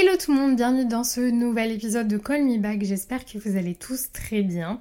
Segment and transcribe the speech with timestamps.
[0.00, 2.84] Hello tout le monde, bienvenue dans ce nouvel épisode de Call Me Back.
[2.84, 4.80] J'espère que vous allez tous très bien.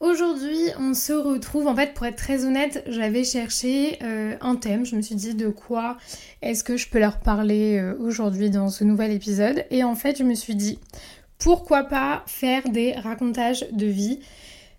[0.00, 1.66] Aujourd'hui, on se retrouve.
[1.66, 4.86] En fait, pour être très honnête, j'avais cherché euh, un thème.
[4.86, 5.98] Je me suis dit de quoi
[6.40, 9.66] est-ce que je peux leur parler euh, aujourd'hui dans ce nouvel épisode?
[9.70, 10.78] Et en fait, je me suis dit
[11.38, 14.20] pourquoi pas faire des racontages de vie?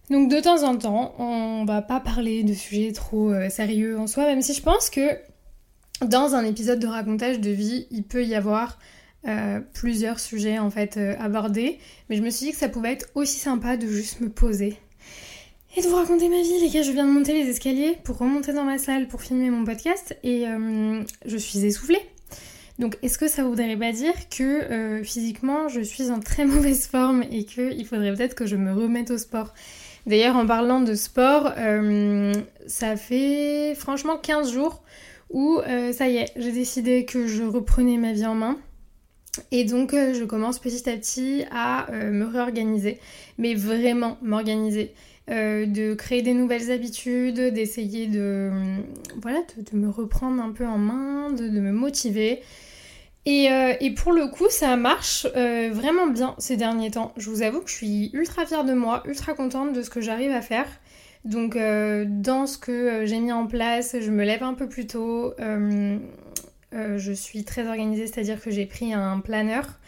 [0.09, 4.07] Donc de temps en temps, on va pas parler de sujets trop euh, sérieux en
[4.07, 5.19] soi, même si je pense que
[6.03, 8.79] dans un épisode de racontage de vie, il peut y avoir
[9.27, 12.93] euh, plusieurs sujets en fait euh, abordés, mais je me suis dit que ça pouvait
[12.93, 14.77] être aussi sympa de juste me poser
[15.75, 16.59] et de vous raconter ma vie.
[16.61, 19.49] Les gars, je viens de monter les escaliers pour remonter dans ma salle pour filmer
[19.49, 21.99] mon podcast et euh, je suis essoufflée.
[22.79, 27.23] Donc, est-ce que ça voudrait pas dire que physiquement je suis en très mauvaise forme
[27.29, 29.53] et qu'il faudrait peut-être que je me remette au sport?
[30.05, 31.51] D'ailleurs, en parlant de sport,
[32.67, 34.83] ça fait franchement 15 jours
[35.31, 35.59] où
[35.91, 38.57] ça y est, j'ai décidé que je reprenais ma vie en main.
[39.51, 42.99] Et donc euh, je commence petit à petit à euh, me réorganiser,
[43.37, 44.93] mais vraiment m'organiser.
[45.27, 48.49] de créer des nouvelles habitudes, d'essayer de,
[49.21, 52.39] voilà, de, me reprendre un peu en main, de, me motiver.
[53.25, 53.49] Et,
[53.81, 57.13] et, pour le coup, ça marche vraiment bien ces derniers temps.
[57.17, 59.99] Je vous avoue que je suis ultra fière de moi, ultra contente de ce que
[59.99, 60.67] j'arrive à faire.
[61.27, 64.69] Donc euh, dans ce que euh, j'ai mis en place, je me lève un peu
[64.69, 65.33] plus tôt.
[66.73, 69.79] Euh, je suis très organisée, c'est-à-dire que j'ai pris un planeur.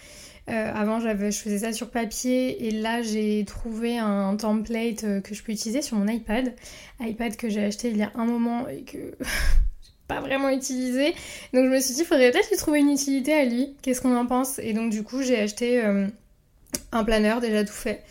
[0.48, 5.52] avant, je faisais ça sur papier et là, j'ai trouvé un template que je peux
[5.52, 6.56] utiliser sur mon iPad.
[7.00, 9.16] iPad que j'ai acheté il y a un moment et que
[10.08, 11.14] pas vraiment utilisé.
[11.54, 13.76] Donc je me suis dit, il faudrait peut-être lui trouver une utilité à lui.
[13.84, 14.58] Qu'est-ce qu'on en pense?
[14.60, 15.84] Et donc du coup, j'ai acheté
[16.92, 18.04] un planeur déjà tout fait.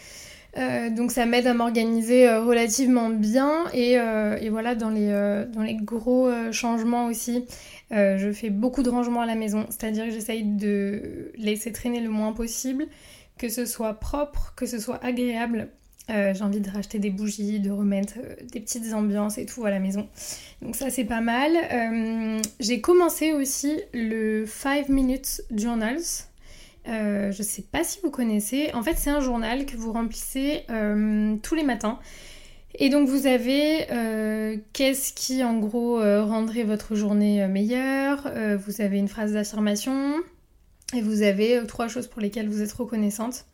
[0.57, 6.31] Euh, donc ça m'aide à m'organiser euh, relativement bien et, euh, voilà dans les gros
[6.53, 7.45] changements aussi
[7.91, 12.11] je fais beaucoup de rangements à la maison c'est-à-dire que j'essaye de laisser traîner le
[12.11, 12.87] moins possible
[13.39, 15.69] que ce soit propre que ce soit agréable
[16.09, 18.19] j'ai envie de racheter des bougies de remettre
[18.53, 20.09] des petites ambiances et tout à la maison
[20.61, 21.53] donc ça c'est pas mal
[22.61, 26.01] j'ai commencé aussi le 5 minutes journals
[26.89, 28.71] euh, je sais pas si vous connaissez.
[28.75, 31.99] En fait, c'est un journal que vous remplissez euh, tous les matins.
[32.79, 38.31] Et donc, vous avez euh, qu'est-ce qui, en gros, rendrait votre journée meilleure?
[38.65, 40.15] vous avez une phrase d'affirmation.
[40.95, 43.45] Et vous avez trois choses pour lesquelles vous êtes reconnaissante.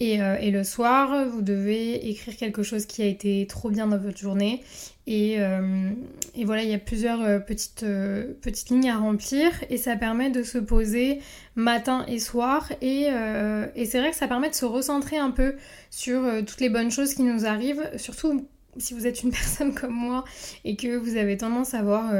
[0.00, 3.98] Euh, et, le soir, vous devez écrire quelque chose qui a été trop bien dans
[3.98, 4.62] votre journée.
[5.06, 5.90] Et, euh,
[6.44, 7.84] voilà, il y a plusieurs euh, petites,
[8.40, 11.20] petites lignes à remplir et ça permet de se poser
[11.54, 12.70] matin et soir.
[12.80, 13.08] Et
[13.84, 15.56] c'est vrai que ça permet de se recentrer un peu
[15.90, 19.94] sur toutes les bonnes choses qui nous arrivent, surtout si vous êtes une personne comme
[19.94, 20.24] moi
[20.64, 22.12] et que vous avez tendance à voir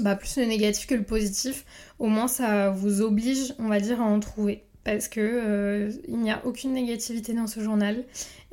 [0.00, 1.64] bah, plus le négatif que le positif,
[1.98, 6.18] au moins ça vous oblige, on va dire, à en trouver parce que euh, il
[6.18, 8.04] n'y a aucune négativité dans ce journal.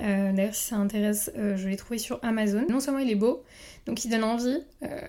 [0.02, 2.66] Euh, d'ailleurs, si ça intéresse, euh, je l'ai trouvé sur Amazon.
[2.70, 3.44] Non seulement il est beau,
[3.86, 4.64] donc il donne envie.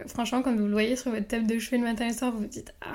[0.07, 2.33] franchement, quand vous le voyez sur votre table de chevet le matin et le soir,
[2.33, 2.95] vous vous dites ah,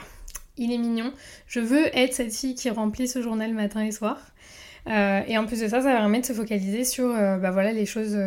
[0.58, 1.14] il est mignon.
[1.48, 4.20] Je veux être cette fille qui remplit ce journal matin et soir.
[4.88, 8.18] et en plus de ça, ça permet de se focaliser sur bah voilà les choses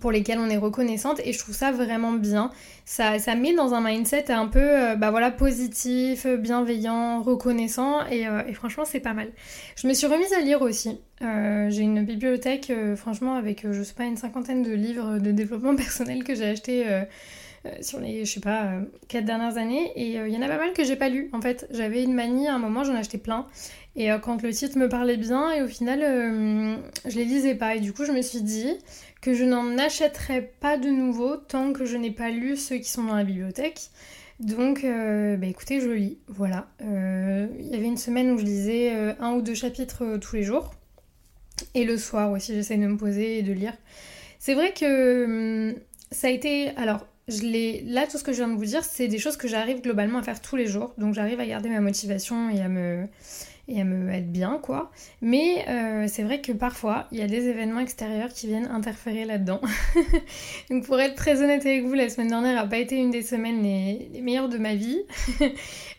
[0.00, 2.50] pour lesquelles on est reconnaissante et je trouve ça vraiment bien.
[2.84, 8.26] Ça, ça met dans un mindset un peu euh, bah voilà, positif, bienveillant, reconnaissant et,
[8.26, 9.28] euh, et franchement c'est pas mal.
[9.76, 11.00] Je me suis remise à lire aussi.
[11.22, 15.76] Euh, j'ai une bibliothèque franchement avec je sais pas une cinquantaine de livres de développement
[15.76, 16.84] personnel que j'ai acheté
[17.80, 18.72] sur les je sais pas
[19.08, 21.40] quatre dernières années et il y en a pas mal que j'ai pas lu en
[21.40, 21.66] fait.
[21.70, 23.46] J'avais une manie à un moment, j'en achetais plein
[23.94, 27.80] et quand le titre me parlait bien et au final je les lisais pas et
[27.80, 28.74] du coup je me suis dit
[29.20, 32.88] que je n'en achèterai pas de nouveau tant que je n'ai pas lu ceux qui
[32.88, 33.90] sont dans la bibliothèque.
[34.40, 36.18] Donc, euh, bah écoutez, je lis.
[36.28, 36.68] Voilà.
[36.82, 40.36] Euh, il y avait une semaine où je lisais euh, un ou deux chapitres tous
[40.36, 40.74] les jours.
[41.74, 43.72] Et le soir aussi, j'essaie de me poser et de lire.
[44.38, 45.74] C'est vrai que hum,
[46.12, 46.68] ça a été.
[46.76, 47.82] Alors, je l'ai.
[47.82, 50.18] Là, tout ce que je viens de vous dire, c'est des choses que j'arrive globalement
[50.18, 50.94] à faire tous les jours.
[50.98, 53.06] Donc, j'arrive à garder ma motivation et à me
[53.68, 54.90] et à me être bien quoi.
[55.20, 59.24] Mais euh, c'est vrai que parfois il y a des événements extérieurs qui viennent interférer
[59.24, 59.60] là-dedans.
[60.70, 63.22] Donc pour être très honnête avec vous, la semaine dernière n'a pas été une des
[63.22, 65.02] semaines les, meilleures de ma vie,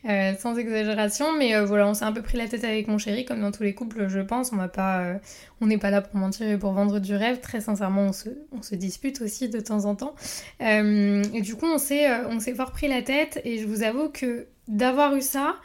[0.09, 1.33] euh, sans exagération.
[1.37, 3.51] Mais euh, voilà, on s'est un peu pris la tête avec mon chéri, comme dans
[3.51, 4.53] tous les couples, je pense.
[4.53, 5.17] On va pas,
[5.59, 7.41] on n'est pas là pour mentir et pour vendre du rêve.
[7.41, 10.15] Très sincèrement, on se, on se dispute aussi de temps en temps.
[10.61, 13.41] et du coup, on s'est, on s'est fort pris la tête.
[13.43, 15.55] Et je vous avoue que d'avoir eu ça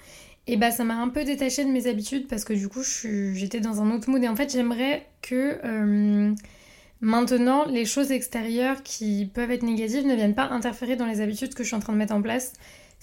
[0.46, 3.60] et bah ça m'a un peu détaché de mes habitudes parce que du coup j'étais
[3.60, 6.34] dans un autre mood et en fait j'aimerais que euh,
[7.00, 11.54] maintenant les choses extérieures qui peuvent être négatives ne viennent pas interférer dans les habitudes
[11.54, 12.54] que je suis en train de mettre en place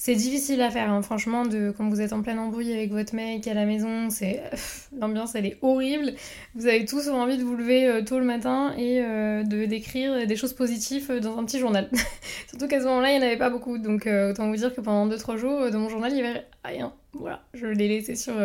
[0.01, 1.01] c'est difficile à faire, hein.
[1.01, 4.41] franchement, de, quand vous êtes en plein embrouille avec votre mec à la maison, c'est
[4.97, 6.13] l'ambiance elle est horrible.
[6.55, 10.25] Vous avez tous envie de vous lever euh, tôt le matin et euh, de d'écrire
[10.25, 11.89] des choses positives dans un petit journal.
[12.47, 14.79] Surtout qu'à ce moment-là, il n'y en avait pas beaucoup, donc autant vous dire que
[14.79, 16.93] pendant 2-3 jours, dans mon journal, il n'y avait rien.
[17.13, 18.35] Voilà, je l'ai laissé sur,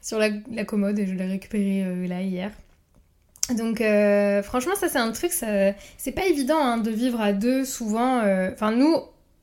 [0.00, 0.30] sur la,
[0.64, 2.50] commode et je l'ai récupéré là hier.
[3.56, 3.82] Donc
[4.44, 8.18] franchement ça c'est un truc, c'est pas évident hein, de vivre à deux souvent.
[8.52, 8.96] Enfin nous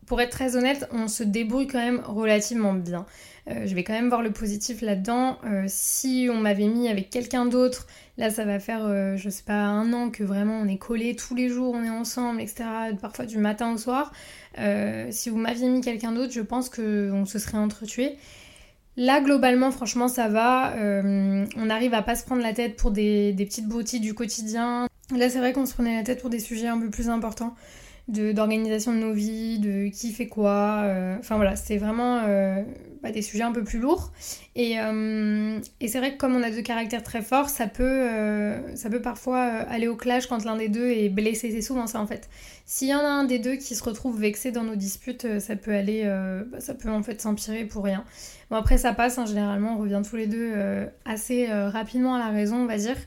[0.09, 3.05] pour être très honnête, on se débrouille quand même relativement bien.
[3.47, 5.37] Euh, je vais quand même voir le positif là-dedans.
[5.45, 7.85] Euh, si on m'avait mis avec quelqu'un d'autre,
[8.17, 11.15] là ça va faire, euh, je sais pas, un an que vraiment on est collés
[11.15, 12.63] tous les jours, on est ensemble, etc.
[12.99, 14.11] Parfois du matin au soir.
[15.11, 18.17] si vous m'aviez mis quelqu'un d'autre, je pense qu'on se serait entretués.
[18.97, 20.73] Là, globalement, franchement, ça va.
[20.75, 24.87] on arrive à pas se prendre la tête pour des, petites broutilles du quotidien.
[25.15, 27.53] Là, c'est vrai qu'on se prenait la tête pour des sujets un peu plus importants
[28.09, 30.81] d'organisation de, nos vies, de qui fait quoi.
[30.83, 32.63] Euh, enfin voilà, c'est vraiment euh,
[33.03, 34.11] bah, des sujets un peu plus lourds.
[34.55, 38.07] Et, euh, et c'est vrai que comme on a deux caractères très forts, ça peut,
[38.75, 41.51] ça peut parfois aller au clash quand l'un des deux est blessé.
[41.51, 42.29] C'est souvent ça en fait.
[42.65, 45.55] S'il y en a un des deux qui se retrouve vexé dans nos disputes, ça
[45.55, 46.03] peut aller,
[46.51, 48.03] bah, ça peut en fait s'empirer pour rien.
[48.49, 50.53] Bon après ça passe, hein, généralement on revient tous les deux
[51.05, 52.97] assez rapidement à la raison, on va dire.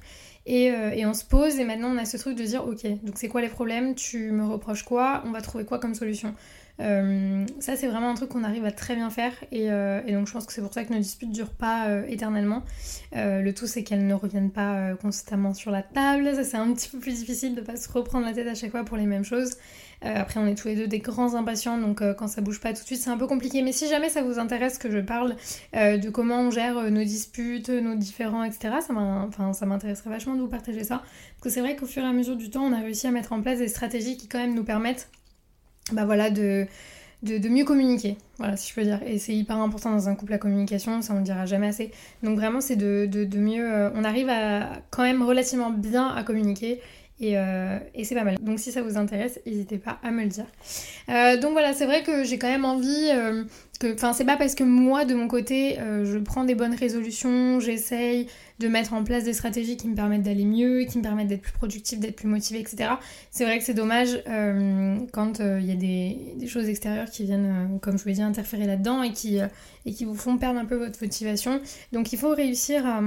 [0.49, 3.15] Euh, et, on se pose et maintenant on a ce truc de dire ok, donc
[3.17, 6.35] c'est quoi les problèmes, tu me reproches quoi, on va trouver quoi comme solution?
[6.81, 10.27] Euh, ça c'est vraiment un truc qu'on arrive à très bien faire et, euh, donc
[10.27, 12.63] je pense que c'est pour ça que nos disputes ne durent pas éternellement.
[13.15, 16.89] le tout c'est qu'elles ne reviennent pas constamment sur la table, ça c'est un petit
[16.89, 19.25] peu plus difficile de pas se reprendre la tête à chaque fois pour les mêmes
[19.25, 19.57] choses.
[20.05, 22.61] Euh, après, on est tous les deux des grands impatients, donc euh, quand ça bouge
[22.61, 23.63] pas tout de suite, c'est un peu compliqué.
[23.63, 25.37] Mais si jamais ça vous intéresse que je parle
[25.77, 30.49] euh, de comment on gère nos disputes, nos différends, etc., ça m'intéresserait vachement de vous
[30.49, 30.99] partager ça.
[30.99, 33.11] Parce que c'est vrai qu'au fur et à mesure du temps, on a réussi à
[33.11, 35.09] mettre en place des stratégies qui quand même nous permettent
[35.93, 36.67] bah voilà, de,
[37.23, 39.01] de, mieux communiquer, voilà, si je peux dire.
[39.05, 41.91] Et c'est hyper important dans un couple la communication, ça on le dira jamais assez.
[42.23, 43.91] Donc vraiment, c'est de, de, mieux.
[43.95, 46.81] on arrive à quand même relativement bien à communiquer
[47.21, 48.39] euh, et, c'est pas mal.
[48.41, 50.47] Donc si ça vous intéresse, n'hésitez pas à me le dire.
[51.09, 53.45] Euh, donc voilà, c'est vrai que j'ai quand même envie euh,
[53.79, 53.95] que...
[53.95, 58.27] Enfin, c'est pas parce que moi, de mon côté, je prends des bonnes résolutions, j'essaye
[58.59, 61.43] de mettre en place des stratégies qui me permettent d'aller mieux, qui me permettent d'être
[61.43, 62.91] plus productive, d'être plus motivée, etc.
[63.31, 64.23] C'est vrai que c'est dommage
[65.13, 68.67] quand il y a des, choses extérieures qui viennent, comme je vous l'ai dit, interférer
[68.67, 69.39] là-dedans et qui,
[69.87, 71.61] et qui vous font perdre un peu votre motivation.
[71.93, 73.01] Donc il faut réussir à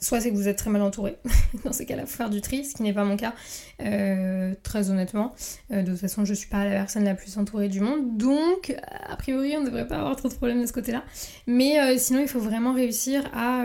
[0.00, 1.16] Soit c'est que vous êtes très mal entouré,
[1.64, 3.32] dans ces cas-là, faut faire du tri, ce qui n'est pas mon cas,
[3.80, 5.34] euh, très honnêtement.
[5.72, 8.76] Euh, de toute façon, je suis pas la personne la plus entourée du monde, donc
[9.08, 11.04] a priori, on ne devrait pas avoir trop de problèmes de ce côté-là.
[11.46, 13.64] Mais euh, sinon, il faut vraiment réussir à,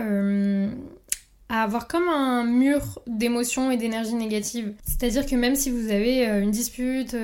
[1.48, 4.72] à avoir comme un mur d'émotions et d'énergie négative.
[4.84, 7.14] C'est-à-dire que même si vous avez une dispute,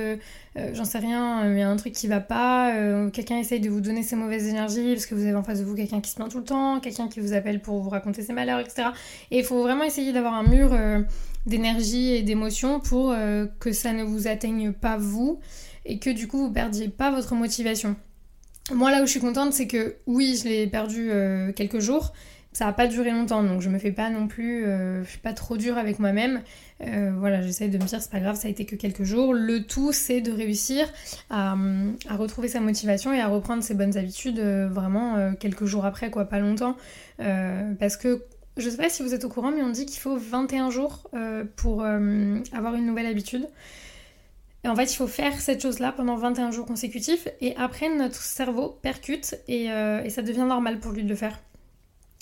[0.58, 3.60] euh, j'en sais rien, il y a un truc qui va pas, euh, quelqu'un essaye
[3.60, 6.00] de vous donner ses mauvaises énergies parce que vous avez en face de vous quelqu'un
[6.00, 8.60] qui se plaint tout le temps, quelqu'un qui vous appelle pour vous raconter ses malheurs,
[8.60, 8.88] etc.
[9.30, 11.00] Et il faut vraiment essayer d'avoir un mur euh,
[11.44, 13.14] d'énergie et d'émotion pour
[13.60, 15.38] que ça ne vous atteigne pas vous
[15.84, 17.94] et que du coup vous perdiez pas votre motivation.
[18.72, 21.10] Moi là où je suis contente c'est que oui je l'ai perdu
[21.54, 22.12] quelques jours,
[22.56, 25.32] ça n'a pas duré longtemps, donc je me fais pas non plus, je suis pas
[25.32, 26.42] trop dure avec moi-même.
[26.82, 29.32] Euh, voilà, j'essaie de me dire c'est pas grave, ça a été que quelques jours.
[29.32, 30.86] Le tout, c'est de réussir
[31.30, 31.56] à,
[32.10, 36.10] retrouver sa motivation et à reprendre ses bonnes habitudes euh, vraiment euh, quelques jours après,
[36.10, 36.76] quoi, pas longtemps.
[37.18, 38.24] parce que
[38.56, 41.10] je sais pas si vous êtes au courant, mais on dit qu'il faut 21 jours
[41.56, 43.46] pour avoir une nouvelle habitude.
[44.64, 48.16] Et en fait, il faut faire cette chose-là pendant 21 jours consécutifs et après, notre
[48.22, 49.68] cerveau percute et
[50.08, 51.38] ça devient normal pour lui de le faire.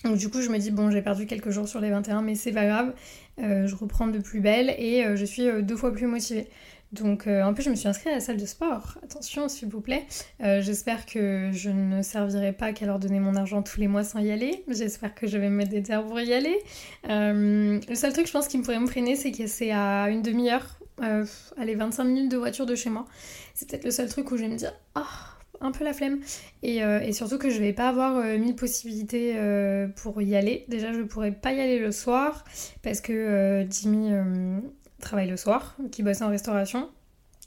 [0.05, 2.35] Donc du coup, je me dis, bon, j'ai perdu quelques jours sur les 21, mais
[2.35, 2.93] c'est pas grave.
[3.41, 6.47] Euh, je reprends de plus belle et euh, je suis euh, deux fois plus motivée.
[6.93, 8.99] Donc en plus je me suis inscrite à la salle de sport.
[9.03, 10.07] Attention s'il vous plaît.
[10.39, 14.21] J'espère que je ne servirai pas qu'à leur donner mon argent tous les mois sans
[14.21, 14.63] y aller.
[14.69, 16.57] J'espère que je vais me mettre des terres pour y aller.
[17.03, 20.23] le seul truc je pense qui me pourrait me freiner c'est que c'est à une
[20.23, 20.79] demi-heure.
[21.01, 23.07] allez 25 minutes de voiture de chez moi.
[23.55, 24.73] C'est peut-être le seul truc où je vais me dire...
[24.95, 25.01] Oh,
[25.61, 26.21] un peu la flemme.
[26.63, 29.35] Et, et surtout que je vais pas avoir mille possibilités
[29.97, 30.65] pour y aller.
[30.69, 32.45] Déjà, je pourrais pas y aller le soir
[32.83, 34.11] parce que Jimmy
[35.01, 36.89] travaille le soir, qui bosse en restauration.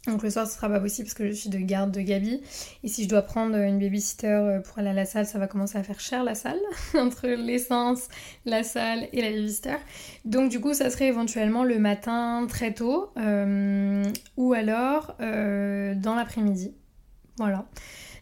[0.07, 2.41] Donc le soir ce sera pas possible parce que je suis de garde de Gabi.
[2.83, 5.47] Et si je dois prendre une babysitter euh, pour aller à la salle, ça va
[5.47, 6.59] commencer à faire cher la salle.
[6.95, 8.07] entre l'essence,
[8.45, 9.75] la salle et la babysitter.
[10.23, 13.09] Donc du coup ça serait éventuellement le matin très tôt.
[13.17, 14.03] Euh,
[14.37, 16.73] ou alors euh, dans l'après-midi.
[17.37, 17.65] Voilà.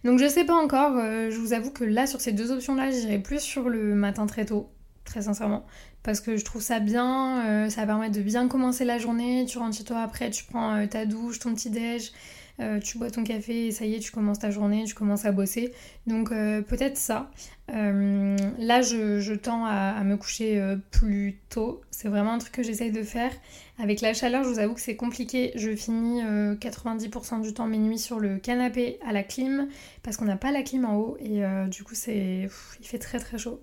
[0.04, 2.92] Donc je sais pas encore, je vous avoue que là sur ces deux options là
[2.92, 4.70] j'irai plus sur le matin très tôt,
[5.04, 5.66] très sincèrement.
[6.06, 9.58] Parce que je trouve ça bien, euh, ça permet de bien commencer la journée, tu
[9.58, 12.12] rentres chez toi après, tu prends euh, ta douche, ton petit déj,
[12.60, 15.26] euh, tu bois ton café et ça y est, tu commences ta journée, tu commences
[15.26, 15.74] à bosser.
[16.08, 17.32] Donc peut-être ça.
[17.68, 21.82] là, je, tends à, me coucher plus tôt.
[21.92, 23.32] C'est vraiment un truc que j'essaye de faire.
[23.78, 25.52] Avec la chaleur, je vous avoue que c'est compliqué.
[25.56, 29.68] Je finis 90% du temps mes nuits sur le canapé à la clim
[30.04, 33.20] parce qu'on n'a pas la clim en haut et du coup c'est il fait très
[33.20, 33.60] très chaud.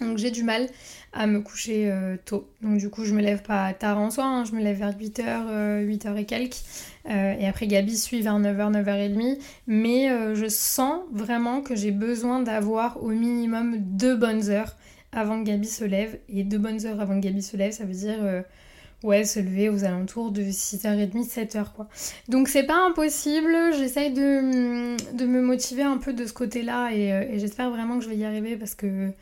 [0.00, 0.68] Donc j'ai du mal
[1.12, 2.48] à me coucher euh, tôt.
[2.60, 4.44] Donc du coup je me lève pas tard en soir, hein.
[4.44, 5.22] je me lève vers 8h,
[5.86, 6.56] 8h euh, et quelques.
[7.08, 9.38] Euh, et après Gabi suit vers 9h, 9h30.
[9.66, 14.76] Mais je sens vraiment que j'ai besoin d'avoir au minimum deux bonnes heures
[15.12, 16.18] avant que Gabi se lève.
[16.28, 18.18] Et deux bonnes heures avant que Gabi se lève, ça veut dire
[19.02, 21.88] ouais, se lever aux alentours de 6h30, 7h quoi.
[22.28, 27.38] Donc c'est pas impossible, j'essaye de, de, me motiver un peu de ce côté-là et
[27.38, 29.12] j'espère vraiment que je vais y arriver parce que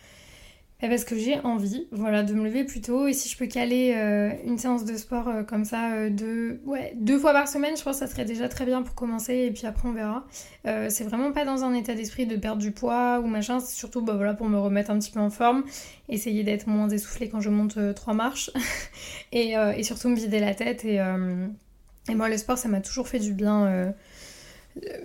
[0.88, 3.06] parce que j'ai envie, voilà, de me lever plus tôt.
[3.06, 7.18] Et si je peux caler euh, une séance de sport euh, comme ça euh, deux,
[7.18, 9.34] fois par semaine, je pense que ça serait déjà très bien pour commencer.
[9.34, 10.26] Et puis après, on verra.
[10.64, 13.60] c'est vraiment pas dans un état d'esprit de perdre du poids ou machin.
[13.60, 15.64] C'est surtout bah, pour me remettre un petit peu en forme.
[16.08, 18.50] Essayer d'être moins essoufflée quand je monte trois marches.
[19.32, 20.84] et, surtout me vider la tête.
[20.84, 23.94] Et moi, le sport, ça m'a toujours fait du bien,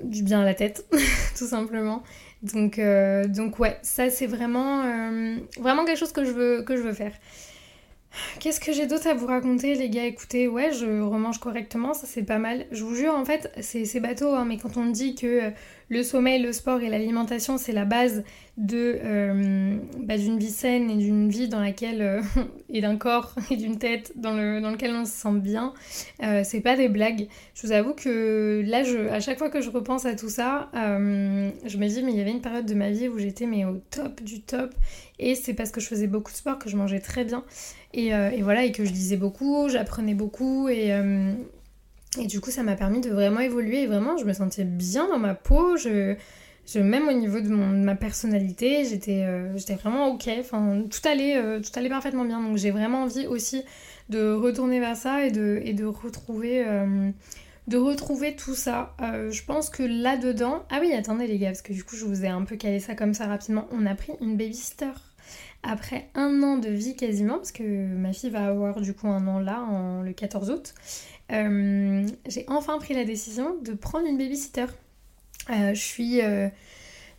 [0.04, 0.86] du bien à la tête,
[1.38, 2.04] tout simplement.
[2.42, 6.76] Donc, euh, donc ouais, ça c'est vraiment, euh, vraiment quelque chose que je veux, que
[6.76, 7.14] je veux faire.
[8.40, 10.06] Qu'est-ce que j'ai d'autre à vous raconter, les gars?
[10.06, 12.66] Écoutez, ouais, je remange correctement, ça c'est pas mal.
[12.72, 15.52] Je vous jure, en fait, c'est bateau, hein, mais quand on dit que euh,
[15.90, 18.24] le sommeil, le sport et l'alimentation, c'est la base
[18.58, 22.22] de euh, bah, d'une vie saine et d'une vie dans laquelle euh,
[22.70, 25.74] et d'un corps et d'une tête dans, le, dans lequel on se sent bien,
[26.44, 27.28] c'est pas des blagues.
[27.56, 31.78] Je vous avoue que là, à chaque fois que je repense à tout ça, je
[31.78, 33.82] me dis mais il y avait une période de ma vie où j'étais mais au
[33.90, 34.74] top du top
[35.20, 37.44] et c'est parce que je faisais beaucoup de sport que je mangeais très bien.
[37.98, 41.34] Euh, et, voilà, et que je lisais beaucoup, j'apprenais beaucoup et, euh,
[42.18, 45.08] et du coup ça m'a permis de vraiment évoluer et vraiment je me sentais bien
[45.08, 46.16] dans ma peau, je,
[46.66, 51.62] je même au niveau de, mon, ma personnalité, j'étais euh, vraiment ok, enfin tout allait,
[51.62, 53.64] tout allait parfaitement bien donc j'ai vraiment envie aussi
[54.10, 56.66] de retourner vers ça et de, et de retrouver
[57.68, 58.96] de retrouver tout ça.
[59.00, 60.64] je pense que là-dedans...
[60.72, 62.80] Ah oui, attendez les gars, parce que du coup je vous ai un peu calé
[62.80, 63.68] ça comme ça rapidement.
[63.72, 64.90] On a pris une babysitter
[65.64, 69.28] après un an de vie quasiment, parce que ma fille va avoir du coup un
[69.28, 70.74] an là, en, le 14 août,
[71.32, 74.66] euh, j'ai enfin pris la décision de prendre une babysitter.
[75.50, 76.48] Euh, je suis euh,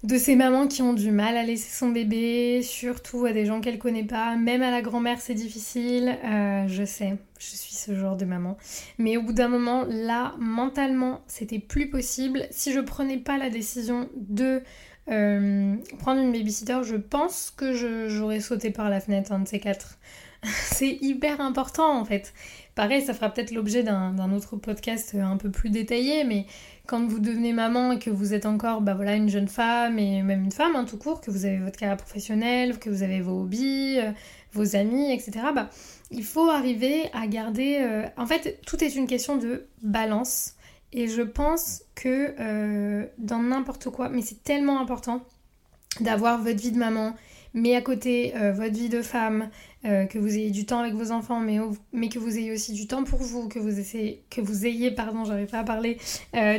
[0.04, 3.60] de ces mamans qui ont du mal à laisser son bébé, surtout à des gens
[3.60, 6.18] qu'elle connaît pas, même à la grand-mère c'est difficile,
[6.66, 8.56] je sais, je suis ce genre de maman.
[8.98, 12.46] Mais au bout d'un moment, là, mentalement, c'était plus possible.
[12.50, 14.62] Si je prenais pas la décision de
[15.08, 19.60] euh, prendre une babysitter, je pense que j'aurais sauté par la fenêtre, un de ces
[19.60, 19.98] quatre.
[20.42, 22.32] c'est hyper important en fait.
[22.74, 26.46] Pareil, ça fera peut-être l'objet d'un autre podcast un peu plus détaillé, mais
[26.86, 30.22] quand vous devenez maman et que vous êtes encore bah voilà, une jeune femme et
[30.22, 33.20] même une femme hein, tout court, que vous avez votre carrière professionnelle, que vous avez
[33.20, 34.12] vos hobbies, euh,
[34.52, 35.68] vos amis, etc., bah,
[36.10, 37.78] il faut arriver à garder...
[37.80, 40.54] Euh, en fait, tout est une question de balance
[40.92, 45.22] et je pense que euh, dans n'importe quoi, mais c'est tellement important
[46.00, 47.14] d'avoir votre vie de maman,
[47.54, 49.50] mais à côté euh, votre vie de femme,
[49.84, 52.86] euh, que vous ayez du temps avec vos enfants, mais, que vous ayez aussi du
[52.86, 55.98] temps pour vous, que vous, essayez, que vous ayez, pardon, j'arrive pas à parler,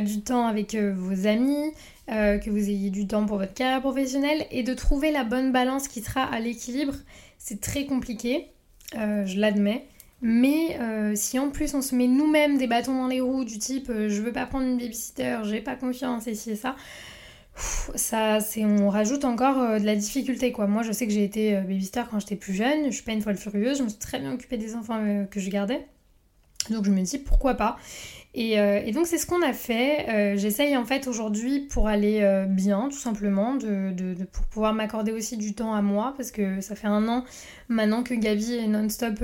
[0.02, 1.72] du temps avec vos amis,
[2.08, 5.88] que vous ayez du temps pour votre carrière professionnelle, et de trouver la bonne balance
[5.88, 6.94] qui sera à l'équilibre,
[7.38, 8.48] c'est très compliqué,
[8.94, 9.86] je l'admets.
[10.22, 13.58] Mais euh, si en plus on se met nous-mêmes des bâtons dans les roues du
[13.58, 16.76] type euh, je veux pas prendre une babysitter, j'ai pas confiance et ci et ça,
[17.56, 20.68] ça on rajoute encore euh, de la difficulté quoi.
[20.68, 23.22] Moi je sais que j'ai été babysitter quand j'étais plus jeune, je suis pas une
[23.22, 25.84] folle furieuse, je me suis très bien occupée des enfants que je gardais.
[26.70, 27.76] Donc je me dis pourquoi pas?
[28.34, 30.08] Euh, et, donc c'est ce qu'on a fait.
[30.08, 35.12] Euh, j'essaye en fait aujourd'hui pour aller euh, bien, tout simplement, de, pour pouvoir m'accorder
[35.12, 37.24] aussi du temps à moi, parce que ça fait un an
[37.68, 39.22] maintenant que Gabi est non-stop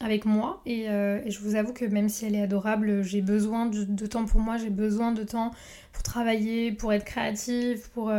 [0.00, 0.62] avec moi.
[0.66, 4.40] Et, je vous avoue que même si elle est adorable, j'ai besoin de, temps pour
[4.40, 5.50] moi, j'ai besoin de temps
[5.92, 8.12] pour travailler, pour être créative, pour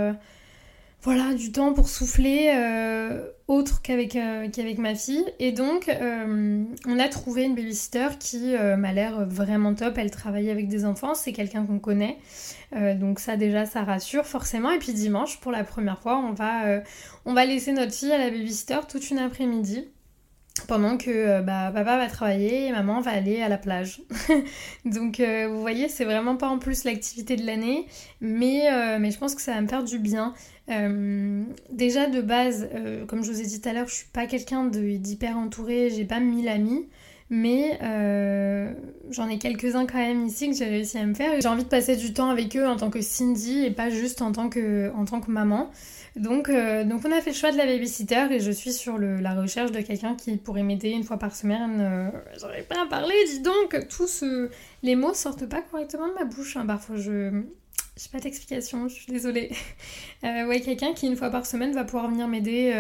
[1.04, 5.26] voilà, du temps pour souffler euh, autre qu'avec euh, qu'avec ma fille.
[5.38, 9.98] Et donc, euh, on a trouvé une babysitter qui m'a l'air vraiment top.
[9.98, 12.18] Elle travaille avec des enfants, c'est quelqu'un qu'on connaît.
[12.96, 14.72] donc ça déjà, ça rassure forcément.
[14.72, 16.82] Et puis dimanche, pour la première fois, on va,
[17.26, 19.90] on va laisser notre fille à la babysitter toute une après-midi
[20.68, 24.02] pendant que euh, bah, papa va travailler et maman va aller à la plage.
[24.86, 27.88] Donc euh, vous voyez, c'est vraiment pas en plus l'activité de l'année,
[28.22, 30.34] mais, euh, mais je pense que ça va me faire du bien.
[31.70, 32.70] déjà de base,
[33.08, 36.06] comme je vous ai dit tout à l'heure, je suis pas quelqu'un d'hyper entouré, j'ai
[36.06, 36.88] pas mille amis.
[37.36, 37.80] Mais
[39.10, 41.42] j'en ai quelques-uns quand même ici que j'ai réussi à me faire.
[41.42, 44.22] J'ai envie de passer du temps avec eux en tant que Cindy et pas juste
[44.22, 44.92] en tant que,
[45.28, 45.72] maman.
[46.16, 49.00] Donc, euh, donc on a fait le choix de la babysitter et je suis sur
[49.00, 51.80] la recherche de quelqu'un qui pourrait m'aider une fois par semaine.
[51.82, 52.10] Euh,
[52.40, 54.24] J'aurais pas à parler, dis donc, tous
[54.84, 56.56] les mots sortent pas correctement de ma bouche.
[56.56, 56.68] Hein.
[56.68, 57.42] Parfois je
[57.98, 59.52] j'ai pas d'explication, je suis désolée.
[60.24, 62.72] Euh, ouais, quelqu'un qui une fois par semaine va pouvoir venir m'aider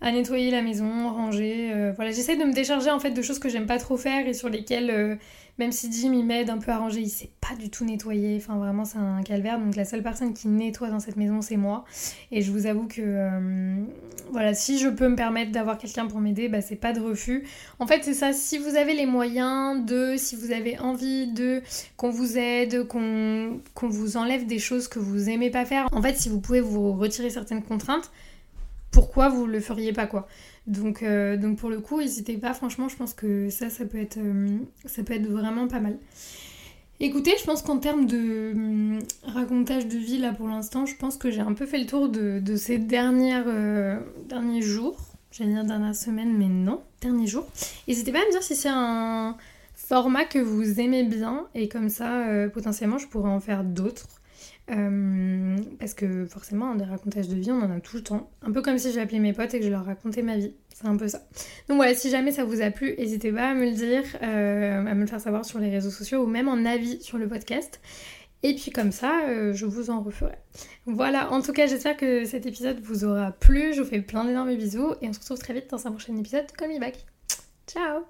[0.00, 1.92] à nettoyer la maison, ranger.
[1.94, 4.32] voilà, j'essaie de me décharger en fait de choses que j'aime pas trop faire et
[4.32, 5.18] sur lesquelles
[5.60, 8.38] même si Jim il m'aide un peu à ranger, il sait pas du tout nettoyer.
[8.38, 9.60] Enfin vraiment c'est un calvaire.
[9.60, 11.84] Donc la seule personne qui nettoie dans cette maison c'est moi.
[12.32, 13.84] Et je vous avoue que euh,
[14.32, 17.46] voilà, si je peux me permettre d'avoir quelqu'un pour m'aider, bah c'est pas de refus.
[17.78, 21.60] En fait c'est ça, si vous avez les moyens de, si vous avez envie de
[21.98, 26.16] qu'on vous aide, qu'on vous enlève des choses que vous aimez pas faire, en fait
[26.16, 28.10] si vous pouvez vous retirer certaines contraintes,
[29.00, 30.28] pourquoi vous le feriez pas quoi
[30.66, 33.98] donc, euh, donc pour le coup, n'hésitez pas, franchement, je pense que ça, ça peut
[33.98, 35.96] être, euh, ça peut être vraiment pas mal.
[37.00, 41.16] Écoutez, je pense qu'en termes de hum, racontage de vie, là pour l'instant, je pense
[41.16, 44.98] que j'ai un peu fait le tour de, ces dernières, euh, derniers jours.
[45.32, 47.46] J'allais dire dernière semaine, mais non, derniers jours.
[47.88, 49.36] N'hésitez pas à me dire si c'est un
[49.74, 54.19] format que vous aimez bien et comme ça, potentiellement, je pourrais en faire d'autres.
[54.70, 58.30] Euh, parce que forcément, des racontages de vie, on en a tout le temps.
[58.42, 60.54] Un peu comme si j'appelais mes potes et que je leur racontais ma vie.
[60.74, 61.18] C'est un peu ça.
[61.68, 64.86] Donc voilà, si jamais ça vous a plu, n'hésitez pas à me le dire, euh,
[64.86, 67.28] à me le faire savoir sur les réseaux sociaux ou même en avis sur le
[67.28, 67.80] podcast.
[68.42, 70.38] Et puis comme ça, euh, je vous en referai.
[70.86, 73.74] Voilà, en tout cas, j'espère que cet épisode vous aura plu.
[73.74, 76.16] Je vous fais plein d'énormes bisous et on se retrouve très vite dans un prochain
[76.16, 77.04] épisode de Me Back.
[77.66, 78.04] Ciao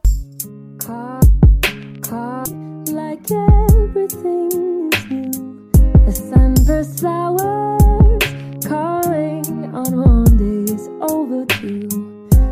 [6.70, 8.22] sunburst flowers
[8.64, 11.88] calling on Monday's overdue.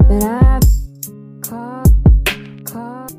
[0.09, 0.63] But I've
[1.43, 1.89] caught,
[2.65, 3.13] caught.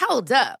[0.00, 0.60] Hold up.